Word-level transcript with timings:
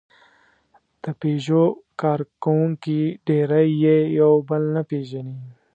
د 1.03 1.05
پيژو 1.19 1.63
کارکوونکي 2.01 3.01
ډېری 3.27 3.67
یې 3.83 3.97
یو 4.19 4.33
بل 4.49 4.63
نه 4.75 4.81
پېژني. 4.89 5.37